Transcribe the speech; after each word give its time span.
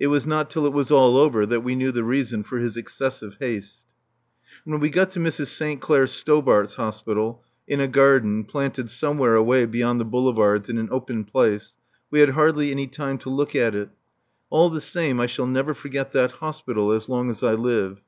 It 0.00 0.08
was 0.08 0.26
not 0.26 0.50
till 0.50 0.66
it 0.66 0.72
was 0.72 0.90
all 0.90 1.16
over 1.16 1.46
that 1.46 1.60
we 1.62 1.76
knew 1.76 1.92
the 1.92 2.02
reason 2.02 2.42
for 2.42 2.58
his 2.58 2.76
excessive 2.76 3.36
haste. 3.38 3.84
When 4.64 4.80
we 4.80 4.90
got 4.90 5.10
to 5.10 5.20
Mrs. 5.20 5.46
St. 5.46 5.80
Clair 5.80 6.08
Stobart's 6.08 6.74
Hospital 6.74 7.44
in 7.68 7.78
a 7.78 7.86
garden, 7.86 8.42
planted 8.42 8.90
somewhere 8.90 9.36
away 9.36 9.66
beyond 9.66 10.00
the 10.00 10.04
boulevards 10.04 10.68
in 10.68 10.76
an 10.76 10.88
open 10.90 11.22
place 11.22 11.76
we 12.10 12.18
had 12.18 12.30
hardly 12.30 12.72
any 12.72 12.88
time 12.88 13.16
to 13.18 13.30
look 13.30 13.54
at 13.54 13.76
it. 13.76 13.90
All 14.48 14.70
the 14.70 14.80
same, 14.80 15.20
I 15.20 15.26
shall 15.26 15.46
never 15.46 15.72
forget 15.72 16.10
that 16.14 16.32
Hospital 16.42 16.90
as 16.90 17.08
long 17.08 17.30
as 17.30 17.44
I 17.44 17.52
live. 17.54 18.00